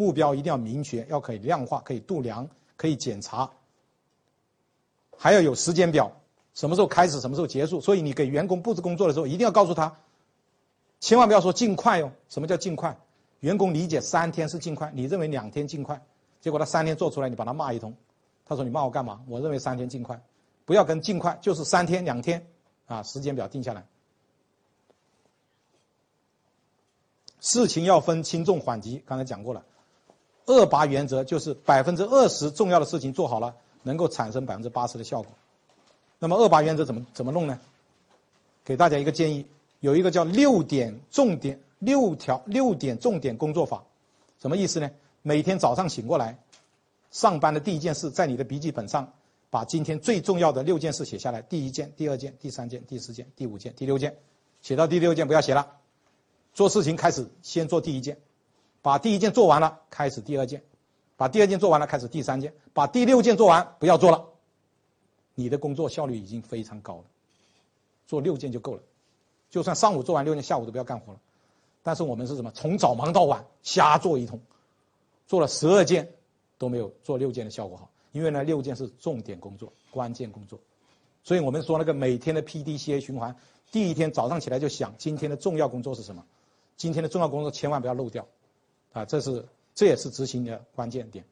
[0.00, 3.50] 目标一定要明确，要可以量化、可以度量、可以检查，
[5.14, 6.10] 还要有时间表，
[6.54, 7.82] 什么时候开始，什么时候结束。
[7.82, 9.94] 所以你给员工布置工作的时候，一定要告诉他，
[11.00, 12.10] 千万不要说尽快哦。
[12.30, 12.98] 什么叫尽快？
[13.40, 16.02] 员工理解三天是尽快，你认为两天尽快，
[16.40, 17.94] 结果他三天做出来，你把他骂一通。
[18.46, 19.20] 他说你骂我干嘛？
[19.28, 20.18] 我认为三天尽快，
[20.64, 22.46] 不要跟尽快，就是三天两天，
[22.86, 23.84] 啊，时间表定下来。
[27.40, 29.66] 事情要分轻重缓急，刚才讲过了。
[30.46, 35.32] 二八原则就是百分之二十重要的事情做好了，能够产生百分之八十的效果。
[36.18, 37.58] 那么二八原则怎么怎么弄呢？
[38.64, 39.46] 给大家一个建议，
[39.80, 43.84] 有一个叫六点重点六条六点重点工作法，
[44.40, 44.90] 什么意思呢？
[45.22, 46.38] 每天早上醒过来，
[47.10, 49.12] 上班的第一件事，在你的笔记本上
[49.50, 54.16] 把今天最重要的六件事写下来，第一件、第二件、第三件、第四件、第五件、第六件，
[54.62, 55.76] 写到第六件不要写了。
[56.52, 58.18] 做事情开始先做第一件，
[58.82, 60.62] 把第一件做完了，开始第二件，
[61.16, 64.26] 把第二件做完了，开始第三件，把第六件做完，不要做了。
[65.34, 67.04] 你的工作效率已经非常高了，
[68.06, 68.82] 做六件就够了。
[69.50, 71.20] 就算上午做完六件，下午都不要干活了。
[71.82, 72.50] 但是我们是什么？
[72.52, 74.40] 从早忙到晚，瞎做一通，
[75.26, 76.12] 做了十二件
[76.58, 77.90] 都没有做六件的效果好。
[78.12, 80.58] 因为呢，六件是重点工作、关键工作，
[81.22, 83.36] 所以我们说那个每天的 PDCA 循环，
[83.70, 86.24] 第一天早上起来就想今天的重要工作是什么。
[86.76, 88.26] 今天的重要工作千万不要漏掉，
[88.92, 91.24] 啊，这是这也是执行的关键点。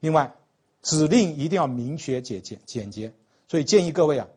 [0.00, 0.34] 另外，
[0.82, 3.12] 指令一定要明确、简简简洁。
[3.48, 4.28] 所以建议各位啊，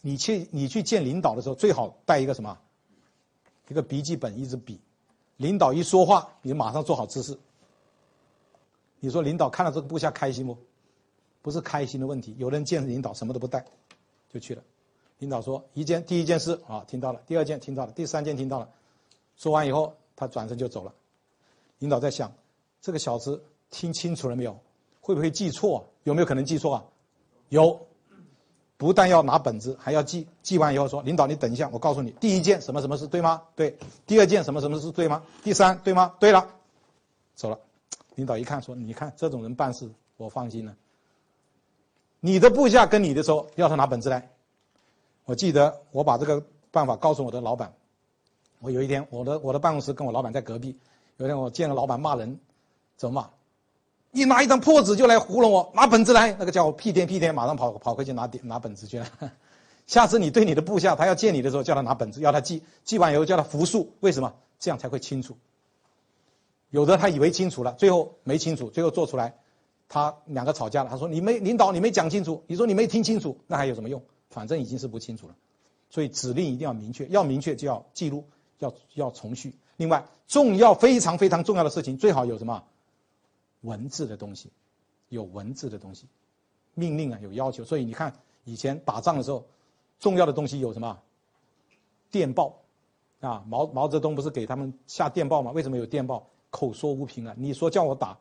[0.00, 2.58] 你去你去见领导的时候，最好带一个什么？
[3.68, 4.80] 一个笔记本、一支笔。
[5.36, 7.38] 领导一说话，你马上做好姿势。
[9.00, 10.58] 你说领导看到这个部下开心不？
[11.40, 12.34] 不是开心的问题。
[12.38, 13.64] 有人见领导什么都不带，
[14.32, 14.62] 就去了。
[15.18, 18.70] 领导说一件第一件事啊听到了，第二件听到了，第三件听到了，
[19.36, 20.92] 说完以后他转身就走了。
[21.78, 22.32] 领导在想，
[22.80, 24.58] 这个小子听清楚了没有？
[25.00, 25.86] 会不会记错？
[26.04, 26.84] 有没有可能记错啊？
[27.50, 27.86] 有，
[28.76, 30.26] 不但要拿本子，还要记。
[30.42, 33.42] 记完以后说，领导你等一下，我告诉你，第一件什么什么事对吗？
[33.54, 33.76] 对。
[34.06, 35.22] 第二件什么什么事对吗？
[35.42, 36.14] 第三对吗？
[36.18, 36.48] 对了，
[37.34, 37.58] 走了。
[38.14, 40.74] 领导一看说，你看这种人办事我放心了。
[42.20, 44.30] 你的部下跟你的时候要他拿本子来。
[45.26, 47.74] 我记得我把这个办法告诉我的老板。
[48.64, 50.78] 我有一天，我的我的办公室跟我老板在隔壁。
[51.18, 52.40] 有一天我见了老板骂人，
[52.96, 53.28] 怎么骂？
[54.10, 56.32] 你拿一张破纸就来糊弄我，拿本子来。
[56.38, 59.06] 那个叫我屁颠屁颠，马上跑跑回去拿拿本子去了。
[59.86, 64.32] 下次你对你的部下，他要见你的时候，叫他拿本子，要他记，记完以后叫他复述，为什么？
[64.58, 65.36] 这样才会清楚。
[66.70, 69.34] 有的他以为清楚了，最后没清楚，最后做出来，
[69.90, 70.88] 他两个吵架了。
[70.88, 74.02] 他说你没领导，你没讲清楚，你说你没听清楚，那还有什么用？
[74.30, 75.36] 反正已经是不清楚了，
[75.90, 78.24] 所以指令一定要明确，要明确就要记录，
[78.58, 79.54] 要要重续。
[79.76, 82.64] 另外，重要非常非常重要的事情，最好有什么
[83.62, 84.50] 文字的东西，
[85.08, 86.06] 有文字的东西，
[86.74, 87.64] 命令啊有要求。
[87.64, 89.46] 所以你看，以前打仗的时候，
[90.00, 91.00] 重要的东西有什么？
[92.10, 92.60] 电报
[93.20, 95.50] 啊，毛毛泽东不是给他们下电报吗？
[95.50, 96.28] 为什么有电报？
[96.50, 97.34] 口说无凭啊！
[97.36, 98.16] 你说叫我打，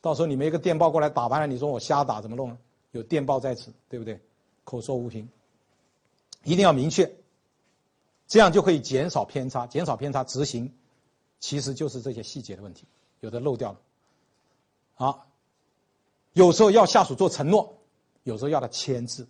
[0.00, 2.58] 到时候你们一个电报过来打完了，你说我瞎打怎么弄？
[2.90, 4.20] 有电报在此，对不对？
[4.64, 5.28] 口说无凭。
[6.42, 7.08] 一定要明确，
[8.28, 10.72] 这样就可以减少偏差，减少偏差执行，
[11.40, 12.84] 其实就是这些细节的问题，
[13.20, 13.80] 有的漏掉了。
[14.94, 15.26] 好，
[16.34, 17.78] 有时候要下属做承诺，
[18.24, 19.26] 有时候要他签字，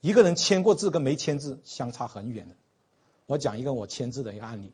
[0.00, 2.56] 一个人签过字跟没签字相差很远的。
[3.26, 4.72] 我讲一个我签字的一个案例，